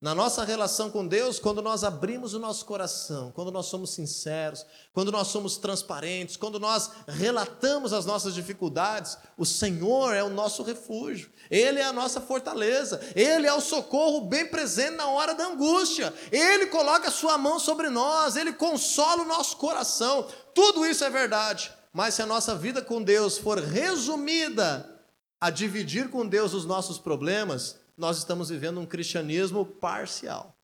[0.01, 4.65] Na nossa relação com Deus, quando nós abrimos o nosso coração, quando nós somos sinceros,
[4.91, 10.63] quando nós somos transparentes, quando nós relatamos as nossas dificuldades, o Senhor é o nosso
[10.63, 15.45] refúgio, Ele é a nossa fortaleza, Ele é o socorro bem presente na hora da
[15.45, 21.03] angústia, Ele coloca a Sua mão sobre nós, Ele consola o nosso coração, tudo isso
[21.03, 24.99] é verdade, mas se a nossa vida com Deus for resumida
[25.39, 30.55] a dividir com Deus os nossos problemas, nós estamos vivendo um cristianismo parcial.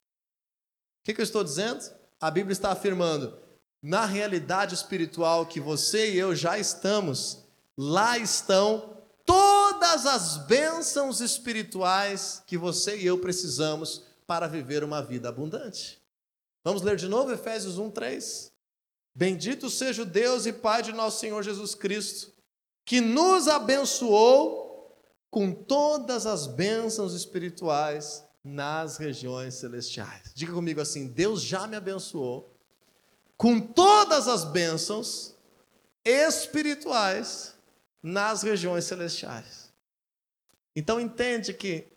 [1.02, 1.84] O que, que eu estou dizendo?
[2.20, 3.38] A Bíblia está afirmando,
[3.82, 7.44] na realidade espiritual que você e eu já estamos,
[7.78, 15.30] lá estão todas as bênçãos espirituais que você e eu precisamos para viver uma vida
[15.30, 16.02] abundante.
[16.64, 18.52] Vamos ler de novo Efésios 1, 3.
[19.16, 22.34] Bendito seja o Deus e Pai de nosso Senhor Jesus Cristo,
[22.86, 24.67] que nos abençoou
[25.30, 30.32] com todas as bênçãos espirituais nas regiões celestiais.
[30.34, 32.54] Diga comigo assim: Deus já me abençoou
[33.36, 35.36] com todas as bênçãos
[36.04, 37.54] espirituais
[38.02, 39.72] nas regiões celestiais.
[40.76, 41.88] Então entende que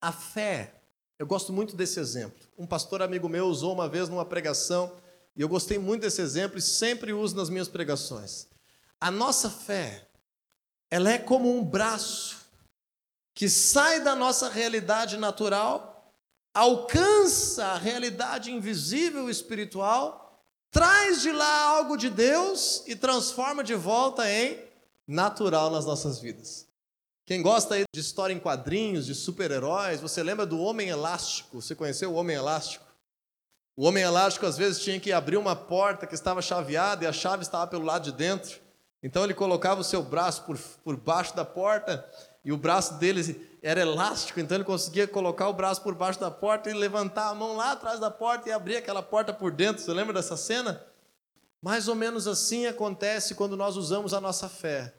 [0.00, 0.74] a fé,
[1.18, 2.46] eu gosto muito desse exemplo.
[2.58, 4.92] Um pastor amigo meu usou uma vez numa pregação,
[5.34, 8.48] e eu gostei muito desse exemplo e sempre uso nas minhas pregações.
[9.00, 10.06] A nossa fé,
[10.90, 12.41] ela é como um braço
[13.34, 16.12] que sai da nossa realidade natural,
[16.54, 24.30] alcança a realidade invisível espiritual, traz de lá algo de Deus e transforma de volta
[24.30, 24.58] em
[25.06, 26.66] natural nas nossas vidas.
[27.24, 31.60] Quem gosta aí de história em quadrinhos, de super-heróis, você lembra do Homem Elástico?
[31.60, 32.84] Você conheceu o Homem Elástico?
[33.76, 37.12] O Homem Elástico às vezes tinha que abrir uma porta que estava chaveada e a
[37.12, 38.60] chave estava pelo lado de dentro.
[39.02, 42.06] Então ele colocava o seu braço por, por baixo da porta
[42.44, 46.30] e o braço dele era elástico, então ele conseguia colocar o braço por baixo da
[46.30, 49.82] porta e levantar a mão lá atrás da porta e abrir aquela porta por dentro.
[49.82, 50.84] Você lembra dessa cena?
[51.62, 54.92] Mais ou menos assim acontece quando nós usamos a nossa fé.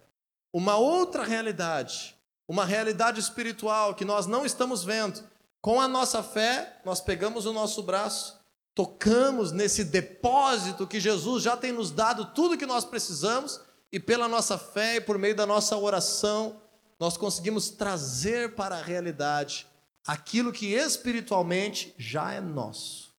[0.54, 2.16] Uma outra realidade,
[2.48, 5.22] uma realidade espiritual que nós não estamos vendo.
[5.60, 8.40] Com a nossa fé, nós pegamos o nosso braço,
[8.74, 13.60] tocamos nesse depósito que Jesus já tem nos dado tudo que nós precisamos,
[13.92, 16.60] e pela nossa fé e por meio da nossa oração,
[17.04, 19.68] nós conseguimos trazer para a realidade
[20.08, 23.14] aquilo que espiritualmente já é nosso.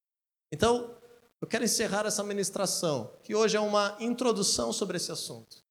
[0.51, 0.99] Então,
[1.39, 5.63] eu quero encerrar essa ministração, que hoje é uma introdução sobre esse assunto,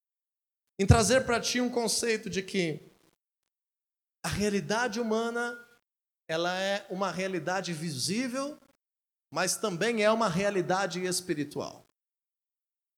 [0.79, 2.89] em trazer para ti um conceito de que
[4.25, 5.59] a realidade humana
[6.29, 8.57] ela é uma realidade visível,
[9.29, 11.85] mas também é uma realidade espiritual.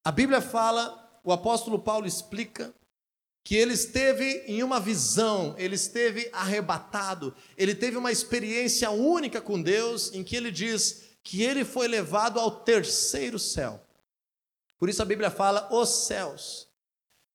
[0.05, 2.75] A Bíblia fala, o apóstolo Paulo explica
[3.47, 9.63] que ele esteve em uma visão, ele esteve arrebatado, ele teve uma experiência única com
[9.63, 13.81] Deus, em que ele diz que ele foi levado ao terceiro céu.
[14.77, 16.67] Por isso a Bíblia fala os céus.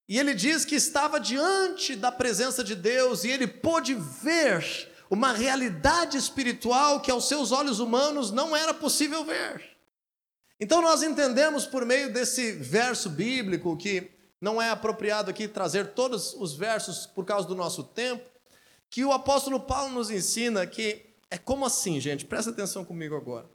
[0.06, 5.32] E ele diz que estava diante da presença de Deus e ele pôde ver uma
[5.32, 9.64] realidade espiritual que aos seus olhos humanos não era possível ver.
[10.60, 16.34] Então nós entendemos por meio desse verso bíblico que não é apropriado aqui trazer todos
[16.34, 18.28] os versos por causa do nosso tempo,
[18.90, 23.48] que o apóstolo Paulo nos ensina que é como assim, gente, presta atenção comigo agora.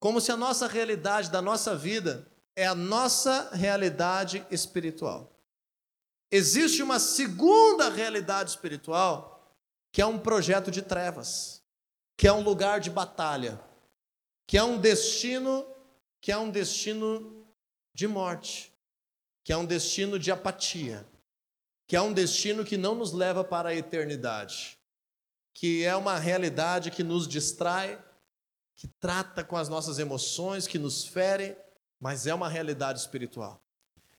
[0.00, 5.30] Como se a nossa realidade da nossa vida é a nossa realidade espiritual.
[6.30, 9.54] Existe uma segunda realidade espiritual,
[9.92, 11.62] que é um projeto de trevas,
[12.16, 13.60] que é um lugar de batalha,
[14.46, 15.64] que é um destino,
[16.20, 17.46] que é um destino
[17.94, 18.73] de morte
[19.44, 21.06] que é um destino de apatia,
[21.86, 24.78] que é um destino que não nos leva para a eternidade,
[25.52, 28.02] que é uma realidade que nos distrai,
[28.74, 31.56] que trata com as nossas emoções, que nos fere,
[32.00, 33.62] mas é uma realidade espiritual.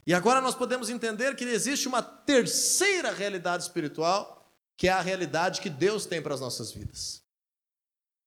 [0.08, 4.48] E agora nós podemos entender que existe uma terceira realidade espiritual,
[4.78, 7.24] que é a realidade que Deus tem para as nossas vidas.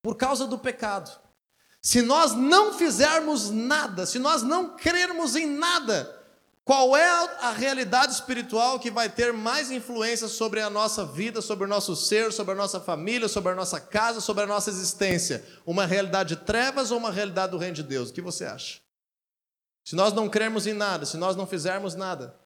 [0.02, 1.10] Por causa do pecado.
[1.80, 6.17] Se nós não fizermos nada, se nós não crermos em nada,
[6.68, 7.08] qual é
[7.40, 11.96] a realidade espiritual que vai ter mais influência sobre a nossa vida, sobre o nosso
[11.96, 15.42] ser, sobre a nossa família, sobre a nossa casa, sobre a nossa existência?
[15.64, 18.10] Uma realidade de trevas ou uma realidade do reino de Deus?
[18.10, 18.80] O que você acha?
[19.82, 22.38] se nós não crermos em nada, se nós não fizermos nada,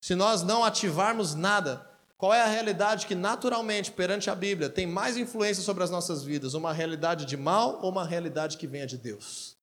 [0.00, 4.84] se nós não ativarmos nada, qual é a realidade que naturalmente, perante a Bíblia, tem
[4.84, 6.54] mais influência sobre as nossas vidas?
[6.54, 9.56] Uma realidade de mal ou uma realidade que venha de Deus?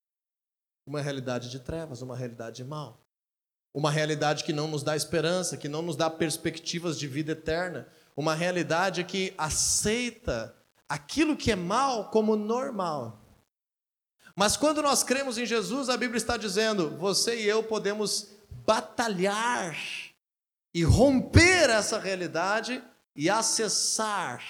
[0.88, 3.01] Uma realidade de trevas, uma realidade de mal.
[3.74, 7.88] Uma realidade que não nos dá esperança, que não nos dá perspectivas de vida eterna.
[8.16, 10.56] Uma realidade que aceita
[10.90, 13.22] aquilo que é mal como normal.
[14.36, 18.30] Mas quando nós cremos em Jesus, a Bíblia está dizendo: você e eu podemos
[18.66, 19.78] batalhar
[20.74, 22.84] e romper essa realidade
[23.16, 24.44] e acessar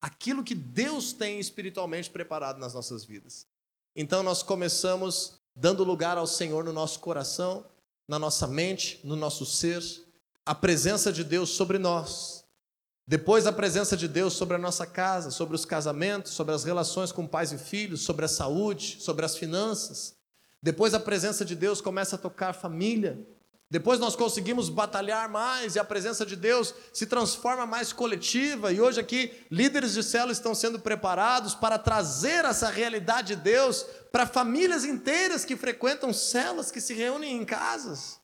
[0.00, 3.46] aquilo que Deus tem espiritualmente preparado nas nossas vidas.
[3.94, 7.64] Então nós começamos dando lugar ao Senhor no nosso coração,
[8.06, 9.82] na nossa mente, no nosso ser,
[10.44, 12.44] a presença de Deus sobre nós.
[13.06, 17.10] Depois a presença de Deus sobre a nossa casa, sobre os casamentos, sobre as relações
[17.10, 20.14] com pais e filhos, sobre a saúde, sobre as finanças.
[20.62, 23.18] Depois a presença de Deus começa a tocar família,
[23.72, 28.70] depois nós conseguimos batalhar mais e a presença de Deus se transforma mais coletiva.
[28.70, 33.86] E hoje aqui, líderes de célula estão sendo preparados para trazer essa realidade de Deus
[34.12, 38.20] para famílias inteiras que frequentam células, que se reúnem em casas.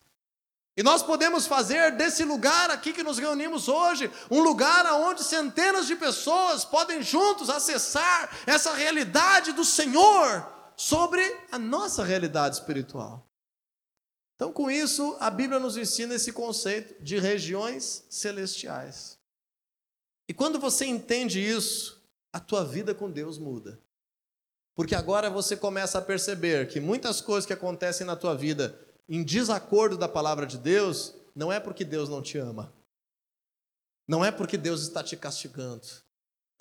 [0.77, 5.87] E nós podemos fazer desse lugar aqui que nos reunimos hoje, um lugar onde centenas
[5.87, 10.47] de pessoas podem juntos acessar essa realidade do Senhor
[10.77, 13.28] sobre a nossa realidade espiritual.
[14.39, 19.19] Então, com isso, a Bíblia nos ensina esse conceito de regiões celestiais.
[20.29, 22.01] E quando você entende isso,
[22.33, 23.81] a tua vida com Deus muda.
[24.77, 28.79] Porque agora você começa a perceber que muitas coisas que acontecem na tua vida
[29.09, 32.73] em desacordo da palavra de Deus, não é porque Deus não te ama.
[34.07, 35.83] Não é porque Deus está te castigando.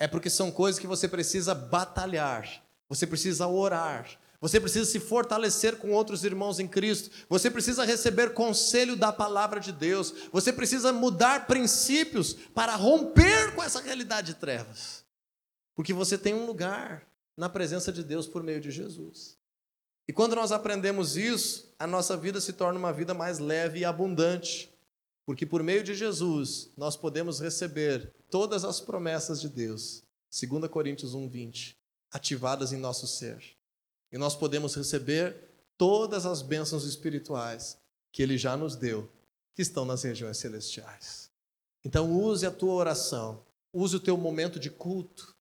[0.00, 5.78] É porque são coisas que você precisa batalhar, você precisa orar, você precisa se fortalecer
[5.78, 7.10] com outros irmãos em Cristo.
[7.28, 10.14] Você precisa receber conselho da palavra de Deus.
[10.32, 15.04] Você precisa mudar princípios para romper com essa realidade de trevas.
[15.74, 17.04] Porque você tem um lugar
[17.36, 19.36] na presença de Deus por meio de Jesus.
[20.06, 23.84] E quando nós aprendemos isso, a nossa vida se torna uma vida mais leve e
[23.84, 24.72] abundante.
[25.26, 30.04] Porque por meio de Jesus, nós podemos receber todas as promessas de Deus.
[30.30, 31.76] 2 Coríntios 1:20,
[32.12, 33.57] ativadas em nosso ser.
[34.10, 35.36] E nós podemos receber
[35.76, 37.78] todas as bênçãos espirituais
[38.10, 39.08] que Ele já nos deu,
[39.54, 41.30] que estão nas regiões celestiais.
[41.84, 45.34] Então, use a tua oração, use o teu momento de culto,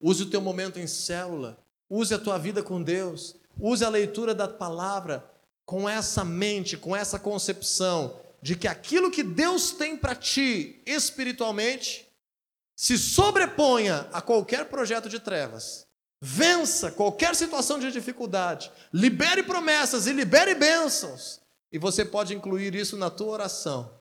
[0.00, 1.58] use o teu momento em célula,
[1.88, 5.28] use a tua vida com Deus, use a leitura da palavra
[5.64, 12.06] com essa mente, com essa concepção de que aquilo que Deus tem para ti espiritualmente
[12.76, 15.87] se sobreponha a qualquer projeto de trevas
[16.20, 18.72] Vença qualquer situação de dificuldade.
[18.92, 21.40] Libere promessas e libere bênçãos.
[21.70, 23.98] E você pode incluir isso na tua oração.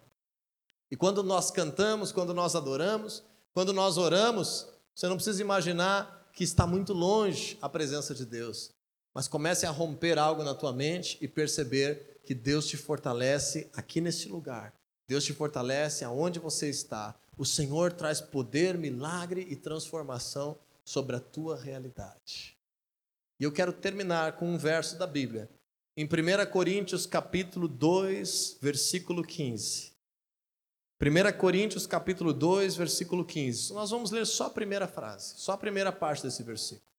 [0.89, 6.43] E quando nós cantamos, quando nós adoramos, quando nós oramos, você não precisa imaginar que
[6.43, 8.71] está muito longe a presença de Deus.
[9.13, 13.99] Mas comece a romper algo na tua mente e perceber que Deus te fortalece aqui
[13.99, 14.73] neste lugar.
[15.07, 17.15] Deus te fortalece aonde você está.
[17.37, 20.57] O Senhor traz poder, milagre e transformação
[20.87, 22.57] sobre a tua realidade.
[23.37, 25.49] E eu quero terminar com um verso da Bíblia,
[25.97, 29.91] em 1 Coríntios capítulo 2, versículo 15.
[31.01, 33.73] 1 Coríntios capítulo 2, versículo 15.
[33.73, 36.89] Nós vamos ler só a primeira frase, só a primeira parte desse versículo.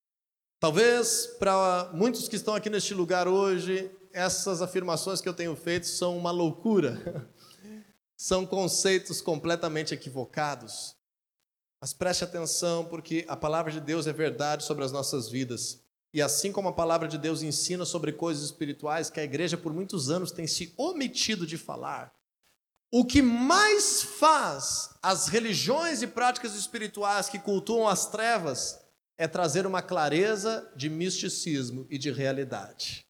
[0.59, 5.87] Talvez para muitos que estão aqui neste lugar hoje, essas afirmações que eu tenho feito
[5.87, 7.27] são uma loucura.
[8.21, 10.98] São conceitos completamente equivocados.
[11.81, 15.81] Mas preste atenção, porque a palavra de Deus é verdade sobre as nossas vidas.
[16.13, 19.71] E assim como a palavra de Deus ensina sobre coisas espirituais que a igreja por
[19.71, 22.13] muitos anos tem se omitido de falar,
[22.91, 28.79] o que mais faz as religiões e práticas espirituais que cultuam as trevas
[29.15, 33.05] é trazer uma clareza de misticismo e de realidade.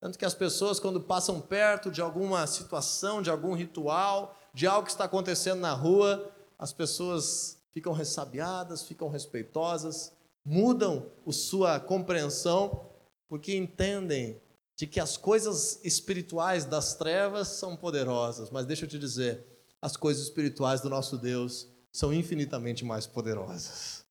[0.00, 4.84] Tanto que as pessoas, quando passam perto de alguma situação, de algum ritual, de algo
[4.84, 10.12] que está acontecendo na rua, as pessoas ficam ressabiadas, ficam respeitosas,
[10.44, 12.86] mudam a sua compreensão,
[13.28, 14.40] porque entendem
[14.76, 19.44] de que as coisas espirituais das trevas são poderosas, mas deixa eu te dizer,
[19.80, 24.04] as coisas espirituais do nosso Deus são infinitamente mais poderosas.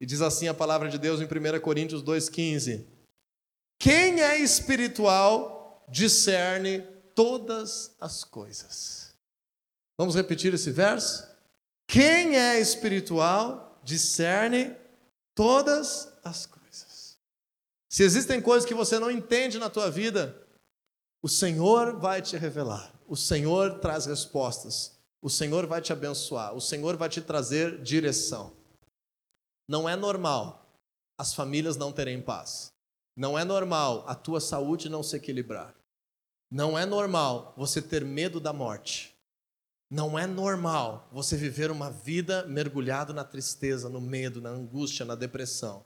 [0.00, 2.84] E diz assim a palavra de Deus em 1 Coríntios 2,15:
[3.78, 6.82] Quem é espiritual discerne
[7.14, 9.14] todas as coisas.
[9.96, 11.26] Vamos repetir esse verso?
[11.88, 14.76] Quem é espiritual discerne
[15.34, 17.16] todas as coisas.
[17.90, 20.46] Se existem coisas que você não entende na tua vida,
[21.20, 22.92] O Senhor vai te revelar.
[23.06, 24.98] O Senhor traz respostas.
[25.20, 26.54] O Senhor vai te abençoar.
[26.54, 28.56] O Senhor vai te trazer direção.
[29.68, 30.64] Não é normal
[31.18, 32.72] as famílias não terem paz.
[33.16, 35.74] Não é normal a tua saúde não se equilibrar.
[36.50, 39.17] Não é normal você ter medo da morte.
[39.90, 45.14] Não é normal você viver uma vida mergulhado na tristeza, no medo, na angústia, na
[45.14, 45.84] depressão.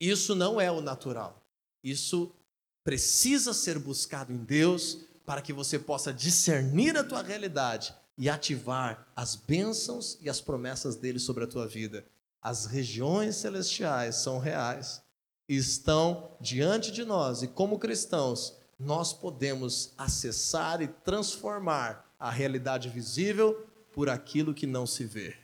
[0.00, 1.46] Isso não é o natural.
[1.82, 2.34] Isso
[2.82, 9.06] precisa ser buscado em Deus para que você possa discernir a tua realidade e ativar
[9.14, 12.04] as bênçãos e as promessas dele sobre a tua vida.
[12.40, 15.02] As regiões celestiais são reais
[15.48, 23.66] estão diante de nós e, como cristãos, nós podemos acessar e transformar a realidade visível
[23.92, 25.36] por aquilo que não se vê.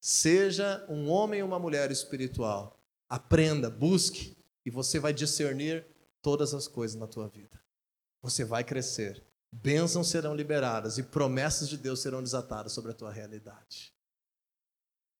[0.00, 5.86] Seja um homem ou uma mulher espiritual, aprenda, busque e você vai discernir
[6.20, 7.58] todas as coisas na tua vida.
[8.20, 9.22] Você vai crescer,
[9.52, 13.93] bênçãos serão liberadas e promessas de Deus serão desatadas sobre a tua realidade.